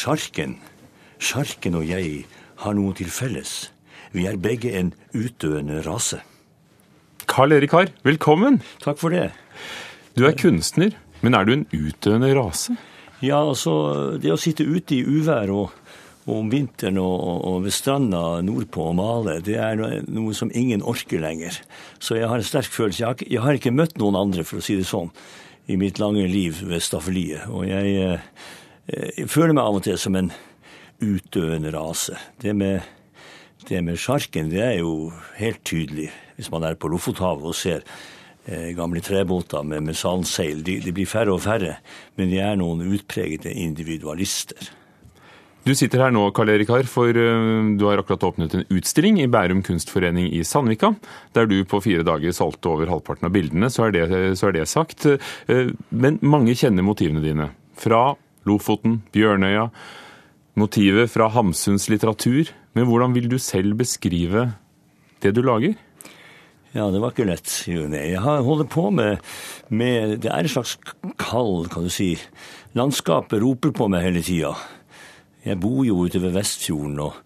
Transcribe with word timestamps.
Sjarken, 0.00 0.54
sjarken 1.20 1.74
og 1.76 1.82
jeg 1.84 2.22
har 2.62 2.76
noe 2.78 2.94
til 2.96 3.10
felles. 3.12 3.68
Vi 4.14 4.22
er 4.30 4.38
begge 4.40 4.70
en 4.78 4.94
utdøende 5.12 5.82
rase. 5.84 6.22
Karl 7.28 7.52
Erik 7.52 7.74
Harr, 7.76 7.90
velkommen! 8.06 8.62
Takk 8.80 8.96
for 9.02 9.12
det. 9.12 9.26
Du 10.16 10.24
er 10.24 10.38
kunstner, 10.40 10.94
men 11.20 11.36
er 11.36 11.44
du 11.44 11.52
en 11.52 11.66
utdøende 11.76 12.30
rase? 12.38 12.78
Ja, 13.20 13.42
altså, 13.42 13.74
det 14.22 14.32
å 14.32 14.38
sitte 14.40 14.64
ute 14.64 14.96
i 14.96 15.02
uvær 15.04 15.52
og, 15.52 15.74
og 16.24 16.32
om 16.38 16.48
vinteren 16.54 16.96
og, 17.02 17.44
og, 17.50 17.58
ved 17.66 17.76
stranda 17.76 18.22
nordpå 18.46 18.86
og 18.94 18.96
male, 19.02 19.36
det 19.44 19.58
er 19.60 19.76
noe, 19.82 20.00
noe, 20.08 20.32
som 20.38 20.54
ingen 20.56 20.80
orker 20.80 21.20
lenger. 21.20 21.60
Så 22.00 22.16
jeg 22.16 22.30
har 22.30 22.40
en 22.40 22.48
sterk 22.48 22.72
følelse. 22.72 23.02
Jeg 23.02 23.10
har, 23.10 23.26
jeg 23.36 23.44
har, 23.44 23.60
ikke 23.60 23.74
møtt 23.76 24.00
noen 24.00 24.16
andre, 24.22 24.48
for 24.48 24.62
å 24.62 24.64
si 24.64 24.78
det 24.80 24.88
sånn, 24.88 25.12
i 25.68 25.76
mitt 25.76 26.00
lange 26.00 26.24
liv 26.30 26.64
ved 26.72 26.80
staffeliet. 26.88 27.50
Og 27.52 27.68
jeg, 27.68 28.00
eh, 28.00 28.56
jeg 28.90 29.28
føler 29.30 29.54
meg 29.54 29.66
av 29.66 29.78
og 29.78 29.84
til 29.86 29.98
som 30.00 30.16
en 30.18 30.32
utdøende 31.00 31.72
rase. 31.74 32.16
Det 32.42 32.54
med, 32.56 32.80
det 33.68 33.82
med 33.84 34.00
sjarken, 34.00 34.50
det 34.52 34.62
er 34.64 34.78
jo 34.80 35.12
helt 35.38 35.62
tydelig 35.64 36.10
hvis 36.36 36.50
man 36.52 36.64
er 36.64 36.78
på 36.80 36.88
Lofothavet 36.88 37.44
og 37.50 37.56
ser 37.56 37.84
eh, 38.48 38.70
gamle 38.76 39.02
trebåter 39.04 39.64
med, 39.66 39.84
med 39.90 39.96
sandseil. 39.98 40.62
De, 40.64 40.78
de, 40.80 40.92
blir 40.96 41.08
færre 41.08 41.34
og 41.34 41.42
færre, 41.44 41.76
men 42.16 42.30
de 42.32 42.40
er 42.40 42.56
noen 42.60 42.86
utpregede 42.88 43.52
individualister. 43.52 44.70
Du 45.60 45.74
sitter 45.76 46.00
her 46.00 46.14
nå, 46.16 46.22
Karl 46.32 46.54
Erik 46.54 46.70
Harr, 46.72 46.88
for 46.88 47.12
uh, 47.12 47.66
du 47.76 47.84
har 47.84 48.00
akkurat 48.00 48.24
åpnet 48.30 48.54
en 48.56 48.64
utstilling 48.72 49.18
i 49.20 49.28
Bærum 49.28 49.60
kunstforening 49.60 50.30
i 50.32 50.40
Sandvika, 50.48 50.94
der 51.36 51.50
du 51.50 51.58
på 51.68 51.82
fire 51.84 52.06
dager 52.08 52.32
solgte 52.32 52.72
over 52.72 52.88
halvparten 52.88 53.28
av 53.28 53.34
bildene, 53.36 53.68
så 53.68 53.90
er 53.90 53.92
det, 53.98 54.06
så 54.40 54.48
er 54.48 54.56
det 54.56 54.64
sagt. 54.72 55.04
Uh, 55.52 55.68
men 55.92 56.16
mange 56.24 56.56
kjenner 56.56 56.86
motivene 56.86 57.20
dine. 57.20 57.50
Fra 57.76 58.14
Lofoten, 58.48 59.00
Bjørnøya, 59.12 59.68
motivet 60.58 61.12
fra 61.12 61.28
Hamsuns 61.34 61.88
litteratur. 61.92 62.50
Men 62.76 62.86
hvordan 62.86 63.14
vil 63.16 63.28
du 63.30 63.38
selv 63.42 63.74
beskrive 63.80 64.52
det 65.22 65.34
du 65.36 65.42
lager? 65.42 65.76
Ja, 66.70 66.86
det 66.94 67.00
var 67.02 67.10
ikke 67.10 67.26
lett. 67.26 67.50
Jeg 67.66 68.20
har 68.22 68.44
holdt 68.46 68.70
på 68.70 68.90
med, 68.94 69.18
med 69.74 70.20
Det 70.22 70.30
er 70.30 70.46
et 70.46 70.52
slags 70.52 70.76
kall, 71.18 71.66
kan 71.70 71.88
du 71.88 71.90
si. 71.90 72.12
Landskapet 72.78 73.42
roper 73.42 73.74
på 73.74 73.88
meg 73.90 74.06
hele 74.06 74.22
tida. 74.22 74.52
Jeg 75.42 75.58
bor 75.58 75.82
jo 75.82 76.04
ute 76.04 76.20
ved 76.22 76.36
Vestfjorden 76.36 77.00
og, 77.02 77.16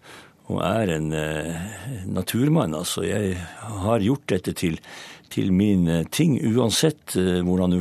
og 0.49 0.61
er 0.65 0.95
en 0.95 1.11
eh, 1.13 2.07
naturmann, 2.09 2.73
altså. 2.73 3.03
Jeg 3.05 3.35
har 3.85 4.01
gjort 4.01 4.25
dette 4.31 4.55
til, 4.57 4.79
til 5.29 5.53
min 5.53 5.85
eh, 5.91 6.07
ting. 6.09 6.39
Uansett 6.55 7.13
eh, 7.19 7.43
hvordan 7.45 7.77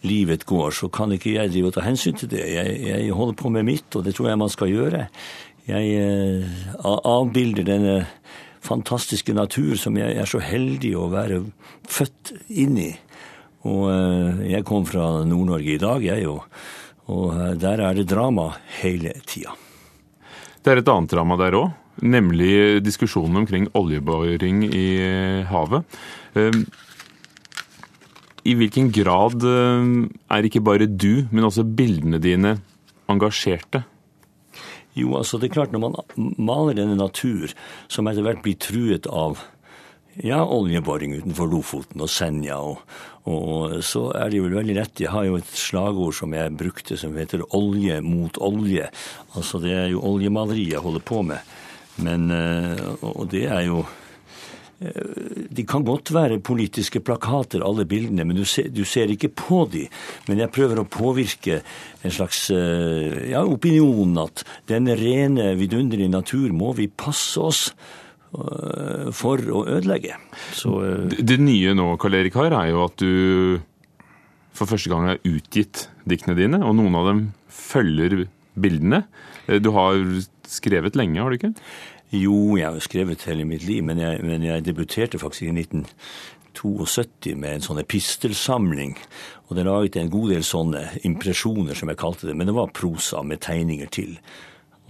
kunstlivet 0.00 0.44
går, 0.44 0.70
så 0.70 0.88
kan 0.88 1.12
ikke 1.12 1.34
jeg 1.34 1.50
drive 1.52 1.68
og 1.68 1.74
ta 1.74 1.80
hensyn 1.84 2.16
til 2.16 2.28
det. 2.28 2.40
Jeg, 2.40 2.80
jeg, 2.80 3.12
holder 3.12 3.34
på 3.34 3.50
med 3.50 3.64
mitt, 3.64 3.96
og 3.96 4.04
det 4.04 4.14
tror 4.14 4.28
jeg 4.28 4.38
man 4.38 4.48
skal 4.48 4.68
gjøre. 4.68 5.08
Jeg 5.66 5.84
eh, 5.94 6.44
avbilder 6.84 7.64
denne 7.64 8.06
fantastiske 8.60 9.32
natur 9.32 9.76
som 9.76 9.96
jeg 9.96 10.16
er 10.16 10.26
så 10.26 10.40
heldig 10.40 10.96
å 10.96 11.08
være 11.10 11.44
født 11.88 12.32
inn 12.50 12.78
i. 12.78 12.92
Og 13.64 13.90
eh, 13.90 14.50
jeg 14.54 14.64
kom 14.64 14.86
fra 14.86 15.24
Nord-Norge 15.24 15.74
i 15.74 15.80
dag, 15.80 16.02
jeg, 16.02 16.26
og, 16.28 16.44
og 17.08 17.34
eh, 17.36 17.54
der 17.60 17.80
er 17.80 17.94
det 17.94 18.08
drama 18.08 18.54
hele 18.80 19.12
tida. 19.26 19.54
Det 20.60 20.72
er 20.72 20.80
et 20.80 20.88
annet 20.92 21.12
drama 21.12 21.36
der 21.40 21.56
òg, 21.56 21.70
nemlig 22.02 22.82
diskusjonen 22.84 23.42
omkring 23.42 23.68
oljeboring 23.76 24.64
i 24.68 24.88
havet. 25.48 25.84
Eh, 28.40 28.50
I 28.50 28.56
hvilken 28.58 28.90
grad 28.92 29.44
er 29.44 30.44
ikke 30.44 30.64
bare 30.64 30.86
du, 30.86 31.26
men 31.30 31.44
også 31.44 31.64
bildene 31.64 32.20
dine 32.22 32.58
engasjerte? 33.10 33.84
Jo, 34.98 35.14
altså 35.20 35.38
det 35.38 35.50
er 35.50 35.54
klart 35.60 35.72
når 35.72 35.84
man 35.84 36.34
maler 36.40 36.74
denne 36.74 36.98
natur 36.98 37.52
som 37.88 38.08
etter 38.10 38.26
hvert 38.26 38.42
blir 38.42 38.58
truet 38.58 39.06
av 39.06 39.38
ja, 40.18 40.40
oljeboring 40.42 41.14
utenfor 41.20 41.46
Lofoten 41.48 42.02
og 42.02 42.10
Senja, 42.10 42.58
og, 42.58 42.80
og, 43.30 43.78
så 43.86 44.08
er 44.18 44.32
det 44.32 44.40
jo 44.40 44.50
veldig 44.50 44.76
lett. 44.76 45.00
Jeg 45.00 45.12
har 45.14 45.28
jo 45.28 45.38
et 45.38 45.54
slagord 45.54 46.16
som 46.18 46.34
jeg 46.34 46.56
brukte 46.58 46.98
som 46.98 47.14
heter 47.16 47.46
'olje 47.54 48.00
mot 48.02 48.36
olje'. 48.42 48.90
Altså 49.38 49.62
det 49.62 49.72
er 49.72 49.88
jo 49.94 50.02
oljemaleri 50.02 50.72
jeg 50.72 50.82
holder 50.82 51.00
på 51.00 51.22
med. 51.22 51.38
Men, 51.96 52.30
eh, 52.30 52.82
og 53.02 53.30
det 53.30 53.46
er 53.46 53.62
jo 53.70 53.84
Eh, 53.84 54.09
de 54.80 55.64
kan 55.68 55.84
godt 55.84 56.08
være 56.14 56.38
politiske 56.40 57.02
plakater, 57.04 57.60
alle 57.64 57.84
bildene, 57.88 58.24
men 58.24 58.38
du 58.38 58.46
ser, 58.48 58.70
du 58.72 58.82
ser, 58.88 59.12
ikke 59.12 59.28
på 59.36 59.66
de. 59.72 59.84
Men 60.28 60.40
jeg 60.40 60.52
prøver 60.54 60.80
å 60.80 60.88
påvirke 60.88 61.60
en 62.00 62.14
slags 62.14 62.46
eh, 62.54 63.32
ja, 63.34 63.44
opinion 63.44 64.16
at 64.22 64.44
den 64.72 64.88
rene, 64.96 65.52
vidunderlige 65.60 66.12
natur 66.12 66.54
må 66.56 66.72
vi 66.78 66.88
passe 66.88 67.44
oss 67.44 67.62
eh, 68.32 69.10
for 69.12 69.44
å 69.52 69.66
ødelegge. 69.68 70.16
Så, 70.56 70.78
det 71.12 71.40
nye 71.44 71.76
nå, 71.76 71.92
Karl 72.00 72.22
Erik 72.22 72.40
Har, 72.40 72.56
er 72.56 72.72
jo 72.72 72.86
at 72.88 73.04
du 73.04 73.60
for 74.56 74.70
første 74.70 74.90
gang 74.92 75.12
har 75.12 75.24
utgitt 75.28 75.90
diktene 76.08 76.38
dine, 76.38 76.64
og 76.64 76.74
noen 76.80 76.96
av 76.96 77.12
dem 77.12 77.24
følger 77.52 78.22
bildene. 78.60 79.04
Du 79.60 79.70
har 79.76 80.00
skrevet 80.50 80.96
lenge, 80.98 81.20
har 81.20 81.30
du 81.30 81.36
ikke? 81.36 81.52
Jo, 82.10 82.56
jeg 82.58 82.66
har 82.66 82.82
skrevet 82.82 83.22
hele 83.28 83.44
mitt 83.46 83.62
liv, 83.62 83.84
men 83.86 84.00
jeg, 84.02 84.18
men 84.26 84.42
jeg 84.42 84.64
debuterte 84.66 85.18
faktisk 85.22 85.46
i 85.46 85.52
1972 85.54 87.36
med 87.38 87.52
en 87.54 87.66
sånn 87.68 87.78
epistelsamling. 87.84 88.96
Og 89.46 89.54
det 89.54 89.66
laget 89.68 90.00
en 90.00 90.10
god 90.10 90.32
del 90.34 90.46
sånne 90.46 90.82
impresjoner, 91.06 91.78
som 91.78 91.92
jeg 91.92 92.00
kalte 92.00 92.26
det. 92.26 92.34
Men 92.34 92.50
det 92.50 92.56
var 92.56 92.74
prosa 92.74 93.22
med 93.22 93.44
tegninger 93.46 93.92
til. 93.94 94.16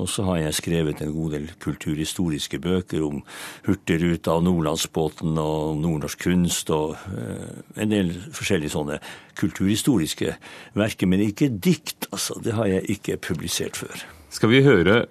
Og 0.00 0.08
så 0.08 0.24
har 0.24 0.38
jeg 0.40 0.56
skrevet 0.56 1.02
en 1.04 1.12
god 1.12 1.36
del 1.36 1.46
kulturhistoriske 1.60 2.56
bøker 2.64 3.04
om 3.04 3.20
Hurtigruta 3.66 4.38
og 4.38 4.46
Nordlandsbåten 4.46 5.36
og 5.36 5.76
nordnorsk 5.82 6.24
kunst 6.24 6.72
og 6.72 6.96
uh, 7.12 7.60
en 7.76 7.92
del 7.92 8.14
forskjellige 8.32 8.72
sånne 8.72 8.96
kulturhistoriske 9.36 10.38
verker. 10.80 11.10
Men 11.10 11.28
ikke 11.28 11.52
dikt, 11.52 12.08
altså. 12.14 12.40
Det 12.40 12.56
har 12.56 12.72
jeg 12.72 12.96
ikke 12.96 13.20
publisert 13.28 13.76
før. 13.76 14.08
Skal 14.32 14.54
vi 14.54 14.64
høre 14.64 15.02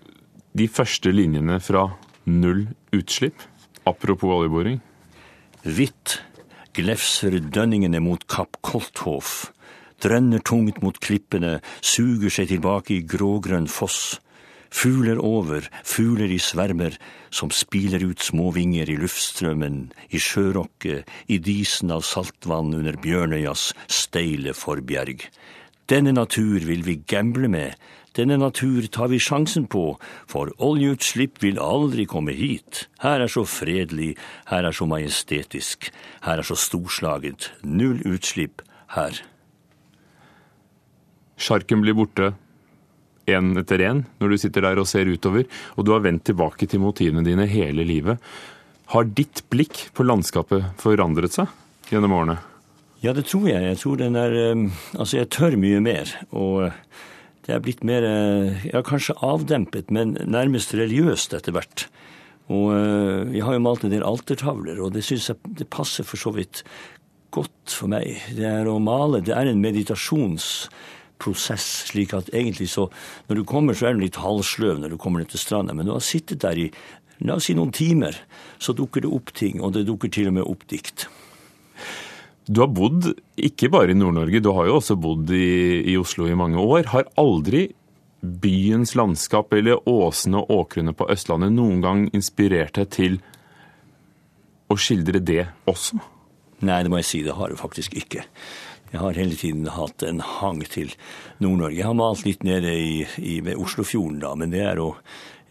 de 0.54 0.68
første 0.68 1.12
linjene 1.14 1.60
fra 1.62 1.86
Null 2.30 2.68
utslipp, 2.96 3.42
apropos 3.90 4.34
oljeboring? 4.40 4.80
Hvitt 5.66 6.20
glefser 6.78 7.40
dønningene 7.42 8.02
mot 8.04 8.26
Kapp 8.30 8.60
Kolthof, 8.66 9.52
drønner 10.02 10.42
tungt 10.46 10.82
mot 10.84 10.98
klippene, 11.04 11.60
suger 11.82 12.32
seg 12.34 12.52
tilbake 12.54 12.96
i 12.98 13.06
grågrønn 13.06 13.70
foss. 13.70 14.20
Fugler 14.70 15.18
over, 15.26 15.66
fugler 15.82 16.30
i 16.30 16.38
svermer, 16.38 16.94
som 17.34 17.50
spiler 17.50 18.04
ut 18.06 18.22
små 18.22 18.52
vinger 18.54 18.90
i 18.90 19.00
luftstrømmen, 19.02 19.88
i 20.14 20.22
sjørokket, 20.22 21.10
i 21.28 21.40
disen 21.42 21.90
av 21.94 22.06
saltvann 22.06 22.76
under 22.78 23.00
Bjørnøyas 23.02 23.72
steile 23.90 24.54
forbjerg. 24.54 25.26
Denne 25.90 26.12
natur 26.14 26.62
vil 26.70 26.84
vi 26.86 27.00
gamble 27.10 27.50
med, 27.50 27.74
denne 28.18 28.40
natur 28.42 28.86
tar 28.94 29.10
vi 29.10 29.20
sjansen 29.22 29.68
på, 29.70 29.94
for 30.30 30.52
oljeutslipp 30.62 31.40
vil 31.44 31.62
aldri 31.62 32.08
komme 32.10 32.34
hit. 32.38 32.88
Her 33.04 33.24
er 33.24 33.32
så 33.32 33.46
fredelig, 33.48 34.16
her 34.50 34.66
er 34.66 34.76
så 34.76 34.86
majestetisk, 34.90 35.92
her 36.26 36.42
er 36.42 36.46
så 36.46 36.58
storslaget. 36.58 37.52
Null 37.64 38.02
utslipp 38.10 38.62
her. 38.96 39.22
Sjarken 41.40 41.86
blir 41.86 41.96
borte 41.96 42.34
én 43.30 43.54
etter 43.62 43.86
én 43.86 44.04
når 44.20 44.34
du 44.34 44.38
sitter 44.42 44.66
der 44.66 44.82
og 44.82 44.90
ser 44.90 45.10
utover, 45.10 45.46
og 45.78 45.86
du 45.86 45.94
har 45.94 46.04
vendt 46.04 46.26
tilbake 46.28 46.68
til 46.68 46.84
motivene 46.84 47.24
dine 47.26 47.48
hele 47.48 47.86
livet. 47.88 48.18
Har 48.90 49.06
ditt 49.06 49.46
blikk 49.54 49.88
på 49.94 50.06
landskapet 50.06 50.74
forandret 50.82 51.38
seg 51.38 51.50
gjennom 51.94 52.18
årene? 52.18 52.40
Ja, 53.00 53.14
det 53.16 53.30
tror 53.32 53.48
jeg. 53.48 53.64
Jeg 53.64 53.80
tror 53.80 54.00
den 54.00 54.18
er 54.20 54.34
eh, 54.36 54.66
Altså, 54.98 55.18
jeg 55.18 55.32
tør 55.32 55.56
mye 55.56 55.80
mer. 55.80 56.12
og 56.32 56.72
det 57.50 57.56
er 57.56 57.64
blitt 57.66 57.80
mer 57.82 58.06
eh, 58.06 58.66
ja, 58.70 58.84
kanskje 58.86 59.16
avdempet, 59.26 59.88
men 59.90 60.14
nærmest 60.30 60.70
religiøst 60.78 61.34
etter 61.34 61.50
hvert. 61.56 61.88
Og 62.46 62.70
eh, 62.76 63.32
jeg 63.34 63.42
har 63.48 63.56
jo 63.56 63.64
malt 63.66 63.82
en 63.88 63.90
del 63.90 64.06
altertavler, 64.06 64.78
og 64.78 64.94
det 64.94 65.02
syns 65.08 65.32
jeg 65.32 65.42
det 65.58 65.66
passer 65.74 66.06
for 66.06 66.22
så 66.22 66.30
vidt 66.36 66.62
godt 67.34 67.74
for 67.74 67.90
meg. 67.90 68.22
Det 68.38 68.46
er 68.46 68.70
å 68.70 68.78
male, 68.78 69.26
det 69.26 69.34
er 69.34 69.50
en 69.50 69.64
meditasjonsprosess, 69.64 71.66
slik 71.90 72.14
at 72.14 72.30
egentlig 72.30 72.70
så 72.70 72.86
Når 73.30 73.36
du 73.42 73.44
kommer, 73.50 73.74
så 73.74 73.90
er 73.90 73.98
du 73.98 74.06
litt 74.06 74.22
halvsløv 74.22 74.78
når 74.84 74.90
du 74.94 74.98
kommer 75.02 75.24
ned 75.24 75.34
til 75.34 75.42
stranda, 75.42 75.74
men 75.74 75.90
du 75.90 75.96
har 75.96 76.06
sittet 76.06 76.46
der 76.46 76.54
i 76.54 76.70
la 77.26 77.34
oss 77.36 77.50
si 77.50 77.54
noen 77.58 77.74
timer, 77.74 78.14
så 78.62 78.78
dukker 78.78 79.02
det 79.04 79.10
opp 79.10 79.34
ting, 79.34 79.58
og 79.62 79.74
det 79.74 79.88
dukker 79.90 80.10
til 80.14 80.30
og 80.30 80.38
med 80.38 80.46
opp 80.46 80.70
dikt. 80.70 81.10
Du 82.50 82.64
har 82.64 82.72
bodd 82.74 83.12
ikke 83.38 83.70
bare 83.70 83.94
i 83.94 83.98
Nord-Norge, 83.98 84.40
du 84.42 84.50
har 84.58 84.66
jo 84.66 84.80
også 84.80 84.96
bodd 84.98 85.30
i, 85.38 85.84
i, 85.86 85.94
Oslo 86.02 86.26
i 86.26 86.38
mange 86.38 86.58
år. 86.58 86.88
Har 86.90 87.12
aldri 87.22 87.68
byens 88.20 88.96
landskap 88.98 89.54
eller 89.54 89.86
åsene 89.88 90.42
og 90.42 90.56
åkrene 90.56 90.96
på 90.98 91.06
Østlandet 91.14 91.54
noen 91.54 91.84
gang 91.84 92.08
inspirert 92.10 92.80
deg 92.80 92.90
til 92.96 93.20
å 94.66 94.78
skildre 94.82 95.22
det 95.22 95.44
også? 95.70 96.00
Nei, 96.66 96.80
det 96.82 96.90
må 96.90 97.04
jeg 97.04 97.10
si. 97.12 97.22
Det 97.28 97.38
har 97.38 97.54
det 97.54 97.60
faktisk 97.62 97.94
ikke. 98.02 98.26
jeg 98.92 99.00
har 99.00 99.22
hele 99.22 99.38
tiden 99.38 99.70
hatt 99.70 100.02
en 100.04 100.20
hang 100.26 100.66
til 100.66 100.90
Nord-Norge. 101.38 101.78
Jeg 101.78 101.86
har 101.86 102.02
malt 102.02 102.26
litt 102.26 102.42
nede 102.44 102.74
i, 102.74 103.06
i, 103.22 103.38
ved 103.46 103.62
Oslofjorden, 103.62 104.18
da, 104.26 104.34
men 104.34 104.50
det 104.50 104.66
er 104.66 104.82
jo 104.82 104.90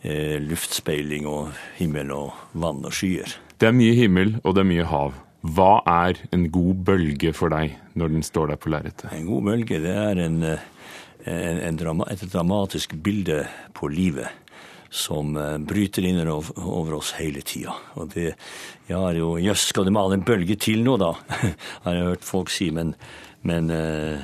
eh, 0.02 0.42
luftspeiling 0.42 1.30
og 1.30 1.54
himmel 1.78 2.10
og 2.10 2.58
vann 2.58 2.82
og 2.82 2.90
skyer. 2.90 3.38
Det 3.54 3.70
er 3.70 3.78
mye 3.78 3.94
himmel, 3.94 4.36
og 4.42 4.58
det 4.58 4.66
er 4.66 4.70
mye 4.74 4.90
hav. 4.90 5.14
Hva 5.46 5.82
er 5.86 6.18
en 6.34 6.48
god 6.50 6.82
bølge 6.88 7.30
for 7.36 7.52
deg 7.54 7.76
når 7.98 8.10
den 8.16 8.26
står 8.26 8.52
der 8.52 8.58
på 8.58 8.72
lerretet? 8.74 9.12
En 9.14 9.28
god 9.28 9.46
bølge, 9.52 9.78
det 9.84 9.94
er 9.94 10.18
en, 10.24 10.42
eh, 10.42 10.66
en, 11.30 11.62
en 11.68 11.78
drama, 11.78 12.08
et 12.10 12.24
dramatisk 12.32 12.96
bilde 13.04 13.44
på 13.76 13.90
livet 13.92 14.48
som 14.90 15.36
eh, 15.36 15.58
bryter 15.58 16.06
inn 16.08 16.20
over 16.28 16.96
oss 16.98 17.12
hele 17.18 17.42
tida. 17.46 17.74
Og 18.00 18.10
det, 18.14 18.32
jeg 18.88 18.96
har 18.96 19.18
jo 19.18 19.36
Jøss, 19.40 19.68
skal 19.72 19.86
du 19.86 19.92
male 19.94 20.18
en 20.18 20.26
bølge 20.26 20.56
til 20.60 20.82
nå, 20.84 20.96
da? 21.00 21.12
har 21.84 21.98
jeg 21.98 22.10
hørt 22.10 22.26
folk 22.26 22.52
si. 22.52 22.70
Men, 22.74 22.94
men 23.46 23.70
uh, 23.70 24.18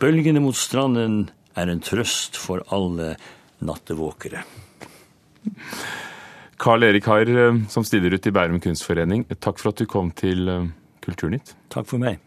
bølgene 0.00 0.42
mot 0.42 0.56
stranden 0.56 1.24
er 1.58 1.70
en 1.70 1.82
trøst 1.84 2.38
for 2.40 2.64
alle 2.72 3.16
nattevåkere. 3.66 4.44
Karl 6.60 6.84
Erik 6.84 7.08
Harr, 7.08 7.30
eh, 7.32 7.60
som 7.72 7.86
stiller 7.88 8.14
ut 8.14 8.26
i 8.28 8.34
Bærum 8.36 8.60
kunstforening, 8.60 9.24
takk 9.40 9.58
for 9.58 9.72
at 9.72 9.80
du 9.80 9.88
kom 9.88 10.12
til 10.12 10.50
Kulturnytt. 11.00 11.54
Takk 11.72 11.88
for 11.88 12.02
meg. 12.02 12.20